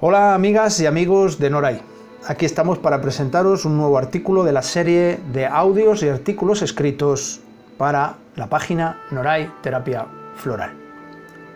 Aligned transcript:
Hola 0.00 0.36
amigas 0.36 0.78
y 0.78 0.86
amigos 0.86 1.40
de 1.40 1.50
Noray. 1.50 1.82
Aquí 2.28 2.46
estamos 2.46 2.78
para 2.78 3.00
presentaros 3.00 3.64
un 3.64 3.76
nuevo 3.76 3.98
artículo 3.98 4.44
de 4.44 4.52
la 4.52 4.62
serie 4.62 5.18
de 5.32 5.44
audios 5.44 6.04
y 6.04 6.08
artículos 6.08 6.62
escritos 6.62 7.40
para 7.78 8.14
la 8.36 8.46
página 8.46 9.00
Noray 9.10 9.50
Terapia 9.60 10.06
Floral. 10.36 10.70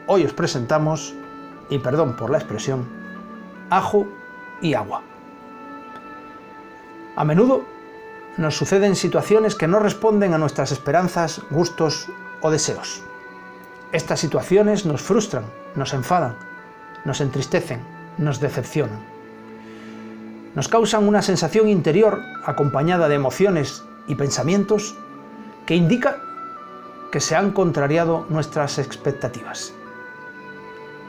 Hoy 0.08 0.24
os 0.24 0.32
presentamos, 0.32 1.14
y 1.70 1.78
perdón 1.78 2.16
por 2.16 2.30
la 2.30 2.38
expresión, 2.38 2.88
ajo 3.70 4.08
y 4.60 4.74
agua. 4.74 5.02
A 7.14 7.24
menudo 7.24 7.62
nos 8.38 8.56
suceden 8.56 8.96
situaciones 8.96 9.54
que 9.54 9.68
no 9.68 9.78
responden 9.78 10.34
a 10.34 10.38
nuestras 10.38 10.72
esperanzas, 10.72 11.42
gustos 11.52 12.08
o 12.40 12.50
deseos. 12.50 13.04
Estas 13.92 14.18
situaciones 14.18 14.84
nos 14.84 15.00
frustran, 15.00 15.44
nos 15.76 15.94
enfadan, 15.94 16.34
nos 17.04 17.20
entristecen, 17.20 18.01
nos 18.18 18.40
decepcionan. 18.40 19.00
Nos 20.54 20.68
causan 20.68 21.08
una 21.08 21.22
sensación 21.22 21.68
interior 21.68 22.20
acompañada 22.44 23.08
de 23.08 23.14
emociones 23.14 23.84
y 24.06 24.14
pensamientos 24.14 24.96
que 25.66 25.76
indica 25.76 26.18
que 27.10 27.20
se 27.20 27.36
han 27.36 27.52
contrariado 27.52 28.26
nuestras 28.28 28.78
expectativas. 28.78 29.72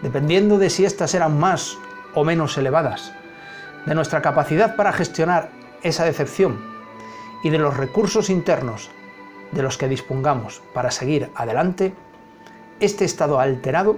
Dependiendo 0.02 0.58
de 0.58 0.70
si 0.70 0.86
éstas 0.86 1.14
eran 1.14 1.40
más 1.40 1.78
o 2.14 2.24
menos 2.24 2.58
elevadas, 2.58 3.14
de 3.86 3.96
nuestra 3.96 4.22
capacidad 4.22 4.76
para 4.76 4.94
gestionar 4.94 5.50
esa 5.82 6.06
decepción 6.06 6.60
y 7.44 7.50
de 7.50 7.58
los 7.58 7.76
recursos 7.76 8.30
internos 8.30 8.90
de 9.52 9.64
los 9.64 9.78
que 9.78 9.90
dispongamos 9.90 10.62
para 10.74 10.92
seguir 10.92 11.30
adelante, 11.36 11.94
este 12.80 13.06
estado 13.06 13.40
alterado 13.40 13.98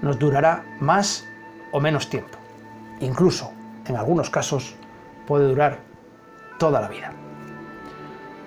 nos 0.00 0.18
durará 0.18 0.64
más 0.80 1.26
o 1.70 1.80
menos 1.80 2.08
tiempo. 2.08 2.41
Incluso, 3.02 3.50
en 3.86 3.96
algunos 3.96 4.30
casos, 4.30 4.76
puede 5.26 5.48
durar 5.48 5.80
toda 6.58 6.80
la 6.80 6.88
vida. 6.88 7.12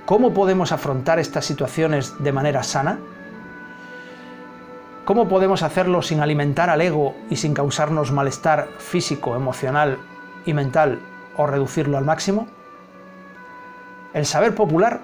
¿Cómo 0.06 0.34
podemos 0.34 0.72
afrontar 0.72 1.20
estas 1.20 1.46
situaciones 1.46 2.14
de 2.20 2.32
manera 2.32 2.64
sana? 2.64 3.00
¿Cómo 5.04 5.28
podemos 5.28 5.62
hacerlo 5.62 6.02
sin 6.02 6.22
alimentar 6.22 6.70
al 6.70 6.82
ego 6.82 7.16
y 7.30 7.36
sin 7.36 7.54
causarnos 7.54 8.14
malestar 8.14 8.70
físico, 8.80 9.36
emocional 9.36 9.98
y 10.46 10.54
mental 10.54 11.00
o 11.36 11.46
reducirlo 11.46 11.98
al 11.98 12.06
máximo? 12.06 12.48
El 14.14 14.26
saber 14.26 14.56
popular 14.56 15.02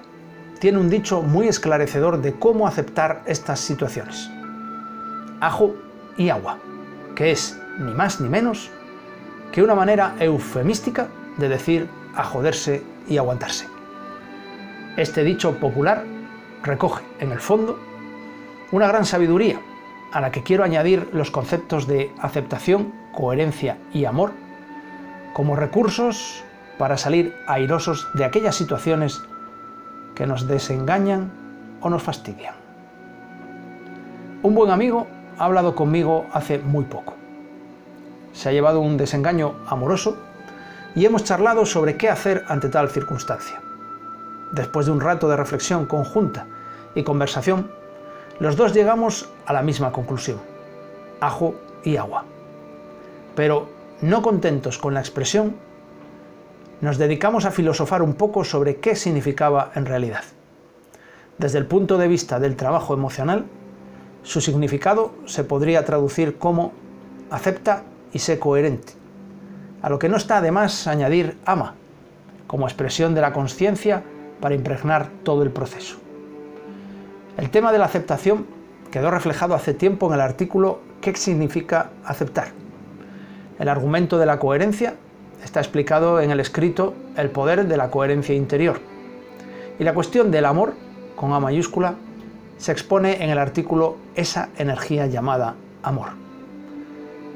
tiene 0.60 0.78
un 0.78 0.88
dicho 0.88 1.20
muy 1.20 1.46
esclarecedor 1.46 2.22
de 2.22 2.38
cómo 2.38 2.66
aceptar 2.66 3.22
estas 3.26 3.60
situaciones. 3.60 4.30
Ajo 5.40 5.74
y 6.16 6.30
agua, 6.30 6.56
que 7.14 7.32
es 7.32 7.60
ni 7.78 7.92
más 7.92 8.18
ni 8.18 8.30
menos 8.30 8.70
que 9.52 9.62
una 9.62 9.74
manera 9.74 10.16
eufemística 10.18 11.08
de 11.36 11.48
decir 11.48 11.88
a 12.16 12.24
joderse 12.24 12.82
y 13.08 13.18
aguantarse. 13.18 13.68
Este 14.96 15.22
dicho 15.24 15.58
popular 15.58 16.04
recoge, 16.62 17.04
en 17.20 17.32
el 17.32 17.40
fondo, 17.40 17.78
una 18.70 18.88
gran 18.88 19.04
sabiduría 19.04 19.60
a 20.12 20.20
la 20.20 20.30
que 20.30 20.42
quiero 20.42 20.64
añadir 20.64 21.08
los 21.12 21.30
conceptos 21.30 21.86
de 21.86 22.12
aceptación, 22.20 22.92
coherencia 23.12 23.78
y 23.92 24.04
amor 24.04 24.32
como 25.32 25.56
recursos 25.56 26.44
para 26.78 26.96
salir 26.96 27.34
airosos 27.46 28.08
de 28.14 28.24
aquellas 28.24 28.56
situaciones 28.56 29.22
que 30.14 30.26
nos 30.26 30.46
desengañan 30.46 31.32
o 31.80 31.88
nos 31.88 32.02
fastidian. 32.02 32.54
Un 34.42 34.54
buen 34.54 34.70
amigo 34.70 35.06
ha 35.38 35.44
hablado 35.44 35.74
conmigo 35.74 36.26
hace 36.32 36.58
muy 36.58 36.84
poco. 36.84 37.11
Se 38.32 38.48
ha 38.48 38.52
llevado 38.52 38.80
un 38.80 38.96
desengaño 38.96 39.54
amoroso 39.66 40.16
y 40.94 41.04
hemos 41.06 41.24
charlado 41.24 41.66
sobre 41.66 41.96
qué 41.96 42.08
hacer 42.08 42.44
ante 42.48 42.68
tal 42.68 42.90
circunstancia. 42.90 43.60
Después 44.52 44.86
de 44.86 44.92
un 44.92 45.00
rato 45.00 45.28
de 45.28 45.36
reflexión 45.36 45.86
conjunta 45.86 46.46
y 46.94 47.02
conversación, 47.02 47.70
los 48.38 48.56
dos 48.56 48.74
llegamos 48.74 49.28
a 49.46 49.52
la 49.52 49.62
misma 49.62 49.92
conclusión, 49.92 50.38
ajo 51.20 51.54
y 51.84 51.96
agua. 51.96 52.24
Pero 53.34 53.68
no 54.02 54.20
contentos 54.20 54.78
con 54.78 54.94
la 54.94 55.00
expresión, 55.00 55.56
nos 56.80 56.98
dedicamos 56.98 57.44
a 57.44 57.52
filosofar 57.52 58.02
un 58.02 58.14
poco 58.14 58.44
sobre 58.44 58.76
qué 58.76 58.96
significaba 58.96 59.70
en 59.74 59.86
realidad. 59.86 60.24
Desde 61.38 61.58
el 61.58 61.66
punto 61.66 61.96
de 61.96 62.08
vista 62.08 62.40
del 62.40 62.56
trabajo 62.56 62.92
emocional, 62.92 63.44
su 64.22 64.40
significado 64.40 65.14
se 65.24 65.44
podría 65.44 65.84
traducir 65.84 66.38
como 66.38 66.72
acepta 67.30 67.84
y 68.12 68.18
sé 68.18 68.38
coherente, 68.38 68.92
a 69.82 69.90
lo 69.90 69.98
que 69.98 70.08
no 70.08 70.16
está 70.16 70.38
además 70.38 70.86
añadir 70.86 71.38
ama, 71.44 71.74
como 72.46 72.66
expresión 72.66 73.14
de 73.14 73.20
la 73.20 73.32
conciencia 73.32 74.02
para 74.40 74.54
impregnar 74.54 75.08
todo 75.22 75.42
el 75.42 75.50
proceso. 75.50 75.98
El 77.36 77.50
tema 77.50 77.72
de 77.72 77.78
la 77.78 77.86
aceptación 77.86 78.46
quedó 78.90 79.10
reflejado 79.10 79.54
hace 79.54 79.72
tiempo 79.72 80.08
en 80.08 80.14
el 80.14 80.20
artículo 80.20 80.80
¿Qué 81.00 81.16
significa 81.16 81.90
aceptar? 82.04 82.48
El 83.58 83.68
argumento 83.68 84.18
de 84.18 84.26
la 84.26 84.38
coherencia 84.38 84.94
está 85.42 85.58
explicado 85.58 86.20
en 86.20 86.30
el 86.30 86.38
escrito 86.38 86.94
El 87.16 87.30
poder 87.30 87.66
de 87.66 87.76
la 87.76 87.90
coherencia 87.90 88.34
interior. 88.34 88.80
Y 89.78 89.84
la 89.84 89.94
cuestión 89.94 90.30
del 90.30 90.44
amor, 90.44 90.74
con 91.16 91.32
A 91.32 91.40
mayúscula, 91.40 91.94
se 92.58 92.70
expone 92.70 93.24
en 93.24 93.30
el 93.30 93.38
artículo 93.38 93.96
Esa 94.14 94.50
energía 94.58 95.06
llamada 95.06 95.56
amor. 95.82 96.21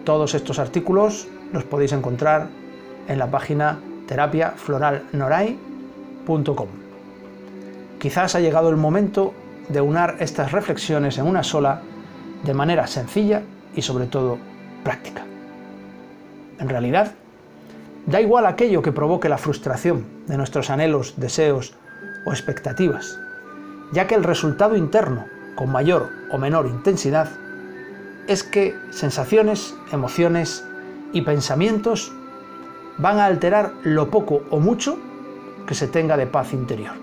Todos 0.06 0.34
estos 0.34 0.58
artículos 0.58 1.28
los 1.52 1.64
podéis 1.64 1.92
encontrar 1.92 2.48
en 3.08 3.18
la 3.18 3.30
página 3.30 3.78
terapiafloralnoray.com. 4.06 6.68
Quizás 7.98 8.34
ha 8.34 8.40
llegado 8.40 8.70
el 8.70 8.76
momento 8.76 9.34
de 9.68 9.82
unar 9.82 10.16
estas 10.20 10.52
reflexiones 10.52 11.18
en 11.18 11.26
una 11.26 11.42
sola 11.42 11.82
de 12.44 12.54
manera 12.54 12.86
sencilla 12.86 13.42
y 13.74 13.82
sobre 13.82 14.06
todo 14.06 14.38
práctica. 14.82 15.26
En 16.58 16.70
realidad, 16.70 17.12
Da 18.06 18.20
igual 18.20 18.46
aquello 18.46 18.82
que 18.82 18.92
provoque 18.92 19.28
la 19.28 19.36
frustración 19.36 20.06
de 20.28 20.36
nuestros 20.36 20.70
anhelos, 20.70 21.14
deseos 21.16 21.74
o 22.24 22.30
expectativas, 22.30 23.18
ya 23.90 24.06
que 24.06 24.14
el 24.14 24.22
resultado 24.22 24.76
interno, 24.76 25.24
con 25.56 25.72
mayor 25.72 26.10
o 26.30 26.38
menor 26.38 26.66
intensidad, 26.66 27.28
es 28.26 28.42
que 28.42 28.74
sensaciones, 28.90 29.74
emociones 29.92 30.64
y 31.12 31.22
pensamientos 31.22 32.12
van 32.98 33.18
a 33.18 33.26
alterar 33.26 33.72
lo 33.82 34.10
poco 34.10 34.42
o 34.50 34.58
mucho 34.58 34.98
que 35.66 35.74
se 35.74 35.86
tenga 35.86 36.16
de 36.16 36.26
paz 36.26 36.52
interior. 36.52 36.94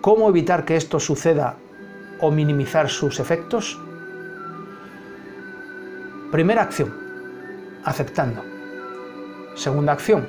¿Cómo 0.00 0.28
evitar 0.28 0.64
que 0.64 0.76
esto 0.76 1.00
suceda 1.00 1.56
o 2.20 2.30
minimizar 2.30 2.88
sus 2.88 3.18
efectos? 3.18 3.80
Primera 6.30 6.62
acción, 6.62 6.94
aceptando. 7.84 8.42
Segunda 9.54 9.92
acción, 9.92 10.28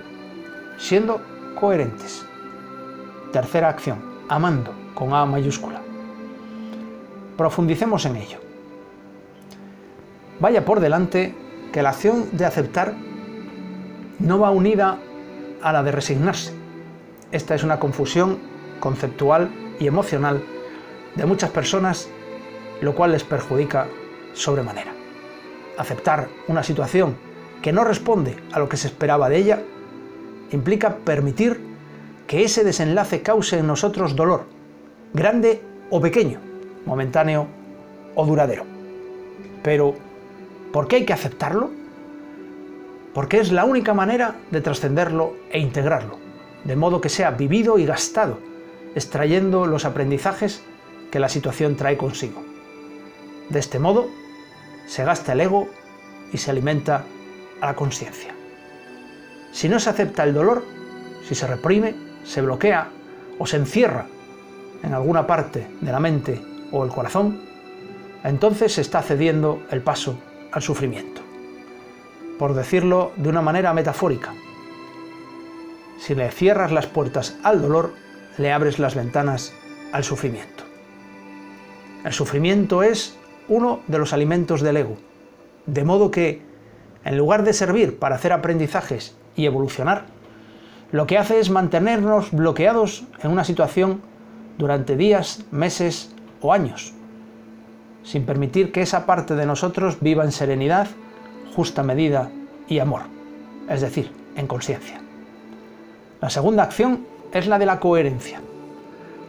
siendo 0.78 1.22
coherentes. 1.60 2.26
Tercera 3.32 3.70
acción, 3.70 4.00
amando 4.30 4.74
con 4.94 5.14
A 5.14 5.26
mayúscula. 5.26 5.82
Profundicemos 7.36 8.06
en 8.06 8.16
ello. 8.16 8.47
Vaya 10.40 10.66
por 10.66 10.80
delante 10.80 11.34
que 11.72 11.82
la 11.82 11.90
acción 11.90 12.26
de 12.32 12.46
aceptar 12.46 12.94
no 14.20 14.40
va 14.40 14.52
unida 14.52 15.00
a 15.62 15.74
la 15.74 15.84
de 15.84 15.92
resignarse. 15.92 16.54
Esta 17.32 17.56
es 17.56 17.64
una 17.64 17.80
confusión 17.80 18.38
conceptual 18.80 19.50
y 19.80 19.88
emocional 19.88 20.44
de 21.16 21.26
muchas 21.26 21.50
personas, 21.50 22.08
lo 22.82 22.94
cual 22.96 23.12
les 23.12 23.24
perjudica 23.24 23.88
sobremanera. 24.34 24.94
Aceptar 25.78 26.30
una 26.48 26.64
situación 26.64 27.18
que 27.62 27.72
no 27.72 27.84
responde 27.84 28.38
a 28.52 28.60
lo 28.60 28.70
que 28.70 28.78
se 28.78 28.88
esperaba 28.88 29.30
de 29.30 29.38
ella, 29.38 29.62
implica 30.52 30.98
permitir 30.98 31.60
que 32.28 32.44
ese 32.44 32.64
desenlace 32.64 33.22
cause 33.22 33.58
en 33.58 33.68
nosotros 33.68 34.16
dolor, 34.16 34.46
grande 35.14 35.62
o 35.90 36.00
pequeño, 36.00 36.40
momentáneo 36.86 37.48
o 38.16 38.26
duradero. 38.26 38.66
Pero, 39.64 39.96
¿por 40.72 40.88
qué 40.88 40.98
hay 40.98 41.06
que 41.06 41.14
aceptarlo? 41.14 41.72
Porque 43.14 43.40
es 43.40 43.52
la 43.52 43.66
única 43.66 43.94
manera 43.94 44.36
de 44.52 44.62
trascenderlo 44.62 45.36
e 45.52 45.60
integrarlo, 45.60 46.18
de 46.64 46.76
modo 46.76 47.02
que 47.02 47.10
sea 47.10 47.32
vivido 47.32 47.80
y 47.80 47.86
gastado, 47.86 48.40
extrayendo 48.96 49.66
los 49.66 49.86
aprendizajes 49.86 50.62
que 51.12 51.20
la 51.20 51.30
situación 51.30 51.76
trae 51.76 51.98
consigo. 51.98 52.44
De 53.50 53.60
este 53.60 53.80
modo, 53.80 54.08
se 54.86 55.04
gasta 55.04 55.34
el 55.34 55.42
ego 55.42 55.68
y 56.32 56.38
se 56.38 56.52
alimenta 56.52 57.04
a 57.62 57.66
la 57.68 57.76
conciencia. 57.76 58.34
Si 59.52 59.70
no 59.70 59.80
se 59.80 59.90
acepta 59.90 60.24
el 60.24 60.34
dolor, 60.34 60.64
si 61.28 61.34
se 61.34 61.48
reprime, 61.48 61.96
se 62.24 62.42
bloquea 62.42 62.90
o 63.40 63.48
se 63.48 63.58
encierra 63.58 64.06
en 64.84 64.94
alguna 64.94 65.26
parte 65.26 65.68
de 65.82 65.92
la 65.92 66.00
mente 66.00 66.42
o 66.72 66.84
el 66.84 66.92
corazón, 66.92 67.42
entonces 68.24 68.74
se 68.74 68.82
está 68.82 69.02
cediendo 69.02 69.64
el 69.72 69.82
paso 69.82 70.18
al 70.52 70.62
sufrimiento. 70.62 71.22
por 72.38 72.54
decirlo 72.54 73.12
de 73.16 73.30
una 73.30 73.42
manera 73.42 73.74
metafórica. 73.74 74.34
Si 76.00 76.14
le 76.16 76.30
cierras 76.32 76.72
las 76.72 76.86
puertas 76.86 77.36
al 77.44 77.62
dolor, 77.62 77.94
le 78.38 78.52
abres 78.52 78.80
las 78.80 78.96
ventanas 78.96 79.54
al 79.92 80.04
sufrimiento. 80.04 80.64
El 82.04 82.14
sufrimiento 82.14 82.84
es 82.84 83.18
uno 83.48 83.82
de 83.88 83.98
los 83.98 84.14
alimentos 84.14 84.62
del 84.62 84.78
ego, 84.78 84.98
de 85.66 85.84
modo 85.84 86.12
que, 86.12 86.42
en 87.04 87.18
lugar 87.18 87.44
de 87.44 87.54
servir 87.54 87.98
para 87.98 88.16
hacer 88.16 88.32
aprendizajes 88.34 89.16
y 89.36 89.46
evolucionar, 89.46 90.06
lo 90.92 91.08
que 91.08 91.18
hace 91.18 91.40
es 91.40 91.50
mantenernos 91.50 92.32
bloqueados 92.32 93.06
en 93.22 93.32
una 93.32 93.44
situación 93.44 94.02
durante 94.58 94.96
días, 94.96 95.44
meses 95.52 96.14
o 96.42 96.54
años, 96.54 96.94
sin 98.08 98.26
permitir 98.26 98.72
que 98.72 98.82
esa 98.82 99.06
parte 99.06 99.36
de 99.36 99.46
nosotros 99.46 99.98
viva 100.00 100.24
en 100.24 100.32
serenidad, 100.32 100.88
justa 101.54 101.84
medida 101.84 102.32
y 102.68 102.80
amor, 102.80 103.02
es 103.68 103.82
decir, 103.82 104.12
en 104.38 104.48
conciencia. 104.48 105.02
La 106.22 106.30
segunda 106.30 106.64
acción 106.64 107.06
es 107.34 107.48
la 107.48 107.60
de 107.60 107.66
la 107.66 107.82
coherencia. 107.82 108.40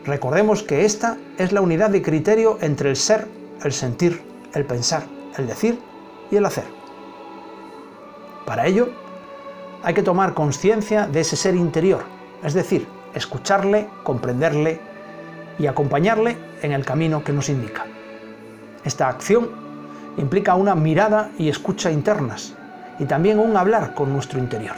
Recordemos 0.04 0.62
que 0.62 0.84
esta 0.84 1.16
es 1.38 1.50
la 1.50 1.60
unidad 1.60 1.90
de 1.90 2.02
criterio 2.02 2.56
entre 2.60 2.90
el 2.90 2.96
ser, 2.96 3.26
el 3.64 3.72
sentir, 3.72 4.22
el 4.54 4.64
pensar, 4.64 5.02
el 5.36 5.48
decir 5.48 5.80
y 6.30 6.36
el 6.36 6.46
hacer. 6.46 6.64
Para 8.46 8.66
ello, 8.66 8.90
hay 9.82 9.92
que 9.92 10.04
tomar 10.04 10.34
conciencia 10.34 11.08
de 11.08 11.20
ese 11.20 11.34
ser 11.34 11.56
interior, 11.56 12.04
es 12.44 12.54
decir, 12.54 12.86
escucharle, 13.12 13.88
comprenderle 14.04 14.80
y 15.58 15.66
acompañarle 15.66 16.36
en 16.62 16.70
el 16.70 16.84
camino 16.84 17.25
que 17.25 17.32
nos 17.32 17.48
indica. 17.48 17.84
Esta 18.84 19.08
acción 19.08 19.50
implica 20.16 20.54
una 20.54 20.75
mirada 20.75 21.30
y 21.38 21.48
escucha 21.48 21.90
internas 21.90 22.54
y 22.98 23.04
también 23.04 23.38
un 23.38 23.56
hablar 23.56 23.94
con 23.94 24.12
nuestro 24.12 24.38
interior. 24.38 24.76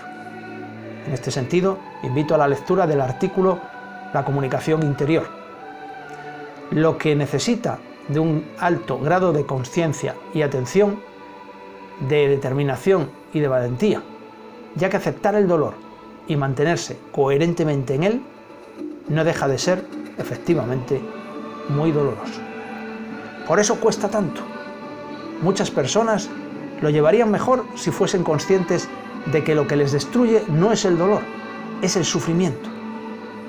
En 1.06 1.12
este 1.12 1.30
sentido, 1.30 1.78
invito 2.02 2.34
a 2.34 2.38
la 2.38 2.48
lectura 2.48 2.86
del 2.86 3.00
artículo 3.00 3.58
La 4.12 4.24
comunicación 4.24 4.82
interior. 4.82 5.28
Lo 6.70 6.98
que 6.98 7.14
necesita 7.14 7.78
de 8.08 8.20
un 8.20 8.44
alto 8.58 8.98
grado 8.98 9.32
de 9.32 9.46
conciencia 9.46 10.14
y 10.34 10.42
atención, 10.42 11.00
de 12.08 12.28
determinación 12.28 13.10
y 13.32 13.40
de 13.40 13.48
valentía, 13.48 14.02
ya 14.74 14.88
que 14.90 14.96
aceptar 14.96 15.34
el 15.34 15.46
dolor 15.46 15.74
y 16.26 16.36
mantenerse 16.36 16.98
coherentemente 17.12 17.94
en 17.94 18.02
él 18.02 18.22
no 19.08 19.24
deja 19.24 19.48
de 19.48 19.58
ser 19.58 19.84
efectivamente 20.18 21.00
muy 21.68 21.92
doloroso. 21.92 22.49
Por 23.50 23.58
eso 23.58 23.80
cuesta 23.80 24.08
tanto. 24.08 24.42
Muchas 25.42 25.72
personas 25.72 26.30
lo 26.80 26.88
llevarían 26.88 27.32
mejor 27.32 27.64
si 27.74 27.90
fuesen 27.90 28.22
conscientes 28.22 28.88
de 29.26 29.42
que 29.42 29.56
lo 29.56 29.66
que 29.66 29.74
les 29.74 29.90
destruye 29.90 30.44
no 30.46 30.70
es 30.70 30.84
el 30.84 30.96
dolor, 30.96 31.22
es 31.82 31.96
el 31.96 32.04
sufrimiento. 32.04 32.70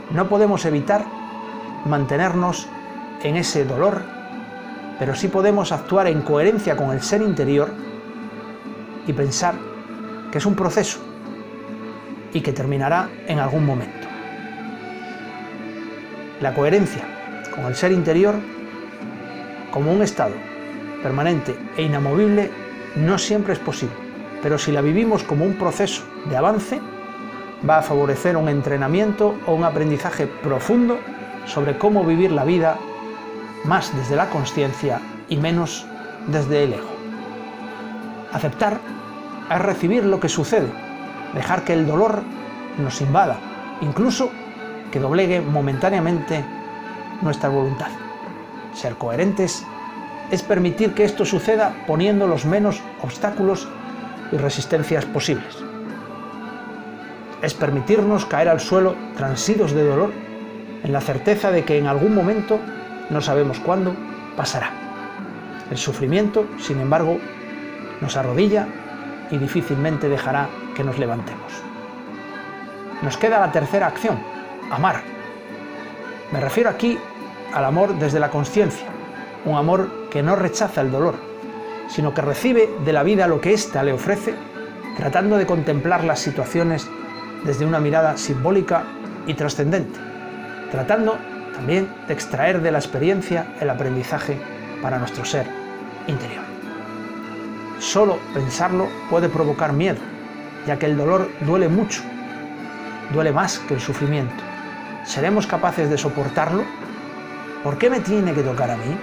No 0.09 0.27
podemos 0.27 0.65
evitar 0.65 1.06
mantenernos 1.86 2.68
en 3.21 3.36
ese 3.36 3.63
dolor, 3.63 4.01
pero 4.98 5.13
sí 5.13 5.27
podemos 5.27 5.71
actuar 5.71 6.07
en 6.07 6.24
coherencia 6.24 6.75
con 6.75 6.89
el 6.89 7.03
ser 7.03 7.21
interior 7.21 7.71
y 9.06 9.13
pensar 9.13 9.53
que 10.31 10.39
es 10.39 10.48
un 10.48 10.56
proceso 10.56 10.98
y 12.33 12.42
que 12.42 12.53
terminará 12.53 13.07
en 13.27 13.38
algún 13.38 13.68
momento. 13.68 14.07
La 16.39 16.56
coherencia 16.56 17.03
con 17.53 17.65
el 17.65 17.75
ser 17.75 17.92
interior 17.92 18.33
como 19.72 19.92
un 19.92 20.02
estado 20.02 20.36
permanente 21.02 21.56
e 21.78 21.84
inamovible 21.84 22.52
no 22.96 23.18
siempre 23.18 23.54
es 23.54 23.60
posible, 23.60 23.96
pero 24.42 24.58
si 24.58 24.72
la 24.72 24.82
vivimos 24.82 25.24
como 25.24 25.46
un 25.46 25.56
proceso 25.56 26.04
de 26.30 26.38
avance, 26.38 26.80
va 27.68 27.80
a 27.80 27.82
favorecer 27.82 28.38
un 28.38 28.50
entrenamiento 28.50 29.36
o 29.46 29.54
un 29.54 29.64
aprendizaje 29.64 30.28
profundo 30.28 31.00
sobre 31.46 31.78
cómo 31.78 32.04
vivir 32.04 32.32
la 32.32 32.46
vida 32.46 32.78
más 33.66 33.96
desde 33.96 34.16
la 34.16 34.30
conciencia 34.30 35.00
y 35.30 35.38
menos 35.38 35.86
desde 36.28 36.64
el 36.64 36.74
ego. 36.74 36.90
Aceptar 38.32 38.80
es 39.50 39.60
recibir 39.60 40.06
lo 40.06 40.20
que 40.20 40.30
sucede, 40.30 40.72
dejar 41.34 41.64
que 41.64 41.74
el 41.74 41.88
dolor 41.88 42.22
nos 42.78 43.02
invada, 43.02 43.38
incluso 43.82 44.32
que 44.92 45.00
doblegue 45.00 45.42
momentáneamente 45.42 46.44
nuestra 47.22 47.50
voluntad. 47.50 48.00
Ser 48.74 48.96
coherentes 48.96 49.66
es 50.32 50.42
permitir 50.44 50.94
que 50.94 51.04
esto 51.04 51.26
suceda 51.26 51.74
poniendo 51.88 52.28
los 52.28 52.46
menos 52.46 52.82
obstáculos 53.02 53.68
y 54.32 54.38
resistencias 54.38 55.06
posibles. 55.06 55.58
Es 57.42 57.54
permitirnos 57.54 58.26
caer 58.26 58.50
al 58.50 58.60
suelo 58.60 58.96
transidos 59.18 59.74
de 59.74 59.84
dolor 59.84 60.12
en 60.84 60.94
la 60.94 61.02
certeza 61.02 61.52
de 61.52 61.64
que 61.64 61.78
en 61.78 61.88
algún 61.88 62.16
momento, 62.16 62.60
no 63.10 63.22
sabemos 63.22 63.60
cuándo, 63.60 63.96
pasará. 64.38 64.72
El 65.70 65.78
sufrimiento, 65.78 66.46
sin 66.60 66.80
embargo, 66.80 67.18
nos 68.00 68.16
arrodilla 68.18 68.68
y 69.30 69.38
difícilmente 69.38 70.10
dejará 70.10 70.50
que 70.76 70.84
nos 70.84 70.98
levantemos. 70.98 71.52
Nos 73.02 73.18
queda 73.18 73.40
la 73.40 73.52
tercera 73.52 73.88
acción, 73.88 74.20
amar. 74.72 75.02
Me 76.32 76.40
refiero 76.40 76.70
aquí 76.70 76.98
al 77.53 77.65
amor 77.65 77.98
desde 78.00 78.19
la 78.19 78.30
conciencia, 78.30 78.88
un 79.45 79.57
amor 79.57 80.09
que 80.09 80.24
no 80.24 80.36
rechaza 80.36 80.81
el 80.81 80.92
dolor, 80.92 81.15
sino 81.88 82.13
que 82.13 82.21
recibe 82.21 82.69
de 82.86 82.94
la 82.94 83.03
vida 83.03 83.27
lo 83.27 83.42
que 83.42 83.53
ésta 83.53 83.83
le 83.83 83.94
ofrece, 83.94 84.36
tratando 84.98 85.38
de 85.38 85.45
contemplar 85.45 86.03
las 86.03 86.19
situaciones 86.19 86.89
desde 87.44 87.65
una 87.65 87.80
mirada 87.80 88.18
simbólica 88.18 88.83
y 89.27 89.33
trascendente, 89.33 90.00
tratando 90.71 91.18
también 91.53 91.89
de 92.07 92.13
extraer 92.13 92.62
de 92.62 92.71
la 92.71 92.80
experiencia 92.80 93.45
el 93.59 93.69
aprendizaje 93.69 94.39
para 94.81 95.00
nuestro 95.00 95.25
ser 95.25 95.46
interior. 96.08 96.43
Solo 97.79 98.20
pensarlo 98.34 98.88
puede 99.10 99.27
provocar 99.27 99.74
miedo, 99.74 100.00
ya 100.67 100.77
que 100.77 100.86
el 100.86 100.98
dolor 100.98 101.29
duele 101.41 101.67
mucho, 101.67 102.01
duele 103.12 103.31
más 103.31 103.60
que 103.60 103.74
el 103.74 103.81
sufrimiento. 103.81 104.43
¿Seremos 105.03 105.48
capaces 105.48 105.89
de 105.89 105.98
soportarlo? 105.98 106.63
¿Por 107.63 107.77
qué 107.77 107.91
me 107.91 108.00
tiene 108.00 108.34
que 108.34 108.41
tocar 108.41 108.72
a 108.72 108.75
mí? 108.75 108.98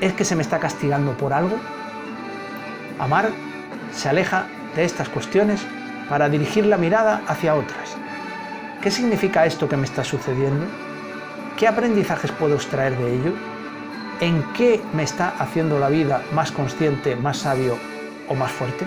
¿Es 0.00 0.12
que 0.12 0.24
se 0.24 0.36
me 0.36 0.42
está 0.42 0.60
castigando 0.60 1.16
por 1.16 1.32
algo? 1.32 1.56
Amar 3.00 3.30
se 3.92 4.08
aleja 4.08 4.46
de 4.76 4.84
estas 4.84 5.08
cuestiones 5.08 5.60
para 6.08 6.28
dirigir 6.28 6.66
la 6.66 6.78
mirada 6.78 7.22
hacia 7.26 7.56
otras. 7.56 7.96
¿Qué 8.80 8.92
significa 8.92 9.44
esto 9.44 9.68
que 9.68 9.76
me 9.76 9.86
está 9.86 10.04
sucediendo? 10.04 10.66
¿Qué 11.56 11.66
aprendizajes 11.66 12.30
puedo 12.30 12.54
extraer 12.54 12.96
de 12.96 13.12
ello? 13.12 13.32
¿En 14.20 14.44
qué 14.52 14.80
me 14.92 15.02
está 15.02 15.30
haciendo 15.40 15.80
la 15.80 15.88
vida 15.88 16.22
más 16.32 16.52
consciente, 16.52 17.16
más 17.16 17.38
sabio 17.38 17.76
o 18.28 18.36
más 18.36 18.52
fuerte? 18.52 18.86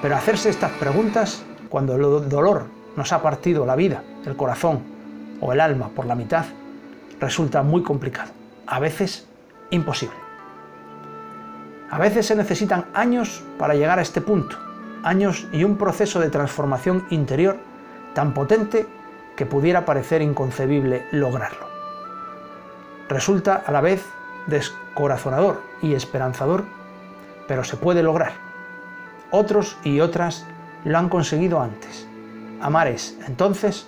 Pero 0.00 0.16
hacerse 0.16 0.48
estas 0.48 0.70
preguntas 0.72 1.42
cuando 1.68 1.96
el 1.96 2.30
dolor 2.30 2.64
nos 2.96 3.12
ha 3.12 3.20
partido 3.20 3.66
la 3.66 3.76
vida, 3.76 4.02
el 4.24 4.36
corazón 4.36 4.80
o 5.40 5.52
el 5.52 5.60
alma 5.60 5.88
por 5.88 6.06
la 6.06 6.14
mitad, 6.14 6.46
resulta 7.22 7.62
muy 7.62 7.82
complicado, 7.82 8.32
a 8.66 8.80
veces 8.80 9.28
imposible. 9.70 10.16
A 11.88 11.98
veces 11.98 12.26
se 12.26 12.34
necesitan 12.34 12.86
años 12.94 13.44
para 13.58 13.74
llegar 13.74 14.00
a 14.00 14.02
este 14.02 14.20
punto, 14.20 14.56
años 15.04 15.46
y 15.52 15.62
un 15.62 15.76
proceso 15.76 16.18
de 16.18 16.30
transformación 16.30 17.06
interior 17.10 17.58
tan 18.12 18.34
potente 18.34 18.86
que 19.36 19.46
pudiera 19.46 19.84
parecer 19.84 20.20
inconcebible 20.20 21.06
lograrlo. 21.12 21.66
Resulta 23.08 23.62
a 23.64 23.70
la 23.70 23.80
vez 23.80 24.04
descorazonador 24.48 25.62
y 25.80 25.94
esperanzador, 25.94 26.64
pero 27.46 27.62
se 27.62 27.76
puede 27.76 28.02
lograr. 28.02 28.32
Otros 29.30 29.76
y 29.84 30.00
otras 30.00 30.44
lo 30.84 30.98
han 30.98 31.08
conseguido 31.08 31.60
antes. 31.60 32.08
Amar 32.60 32.88
es, 32.88 33.16
entonces, 33.28 33.86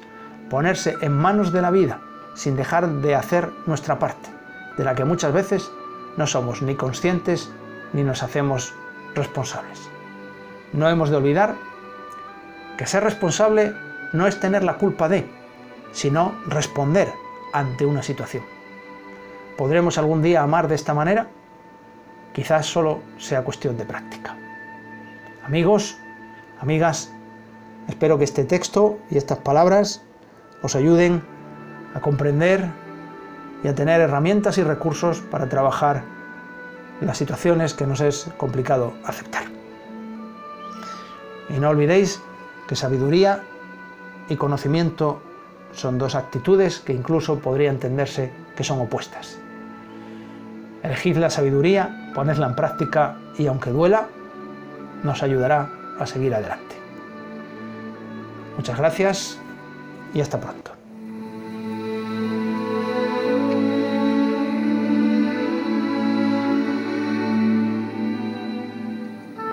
ponerse 0.48 0.94
en 1.00 1.12
manos 1.12 1.52
de 1.52 1.62
la 1.62 1.70
vida 1.70 2.00
sin 2.34 2.56
dejar 2.56 2.88
de 2.88 3.14
hacer 3.14 3.50
nuestra 3.66 3.98
parte, 3.98 4.28
de 4.76 4.84
la 4.84 4.94
que 4.94 5.04
muchas 5.04 5.32
veces 5.32 5.70
no 6.16 6.26
somos 6.26 6.62
ni 6.62 6.74
conscientes 6.74 7.50
ni 7.92 8.02
nos 8.02 8.22
hacemos 8.22 8.74
responsables. 9.14 9.88
No 10.72 10.88
hemos 10.88 11.10
de 11.10 11.16
olvidar 11.16 11.54
que 12.76 12.86
ser 12.86 13.04
responsable 13.04 13.74
no 14.12 14.26
es 14.26 14.40
tener 14.40 14.64
la 14.64 14.78
culpa 14.78 15.08
de, 15.08 15.28
sino 15.92 16.34
responder 16.46 17.12
ante 17.52 17.86
una 17.86 18.02
situación. 18.02 18.44
¿Podremos 19.56 19.98
algún 19.98 20.22
día 20.22 20.42
amar 20.42 20.66
de 20.66 20.74
esta 20.74 20.94
manera? 20.94 21.28
Quizás 22.32 22.66
solo 22.66 23.00
sea 23.18 23.44
cuestión 23.44 23.76
de 23.76 23.84
práctica. 23.84 24.36
Amigos, 25.44 25.96
amigas, 26.60 27.12
espero 27.86 28.18
que 28.18 28.24
este 28.24 28.44
texto 28.44 28.98
y 29.10 29.18
estas 29.18 29.38
palabras 29.38 30.02
os 30.62 30.74
ayuden 30.74 31.33
a 31.94 32.00
comprender 32.00 32.68
y 33.62 33.68
a 33.68 33.74
tener 33.74 34.00
herramientas 34.00 34.58
y 34.58 34.62
recursos 34.62 35.20
para 35.20 35.48
trabajar 35.48 36.02
las 37.00 37.16
situaciones 37.16 37.74
que 37.74 37.86
nos 37.86 38.00
es 38.00 38.30
complicado 38.36 38.94
aceptar. 39.04 39.44
Y 41.48 41.58
no 41.58 41.70
olvidéis 41.70 42.20
que 42.68 42.76
sabiduría 42.76 43.42
y 44.28 44.36
conocimiento 44.36 45.20
son 45.72 45.98
dos 45.98 46.14
actitudes 46.14 46.80
que 46.80 46.92
incluso 46.92 47.38
podría 47.38 47.70
entenderse 47.70 48.32
que 48.56 48.64
son 48.64 48.80
opuestas. 48.80 49.38
Elegid 50.82 51.16
la 51.16 51.30
sabiduría, 51.30 52.12
ponedla 52.14 52.46
en 52.46 52.54
práctica 52.54 53.16
y 53.38 53.46
aunque 53.46 53.70
duela, 53.70 54.08
nos 55.02 55.22
ayudará 55.22 55.70
a 55.98 56.06
seguir 56.06 56.34
adelante. 56.34 56.76
Muchas 58.56 58.78
gracias 58.78 59.38
y 60.12 60.20
hasta 60.20 60.40
pronto. 60.40 60.73